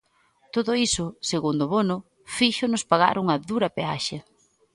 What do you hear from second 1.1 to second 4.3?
segundo Bono, "fíxonos pagar unha dura peaxe".